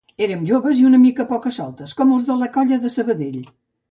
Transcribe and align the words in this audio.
Érem 0.25 0.45
joves 0.51 0.79
i 0.83 0.85
una 0.87 0.99
mica 1.03 1.25
pocasoltes 1.33 1.93
com 2.01 2.15
els 2.17 2.29
de 2.31 2.37
la 2.41 2.49
Colla 2.57 2.81
de 2.87 2.93
Sabadell 2.97 3.39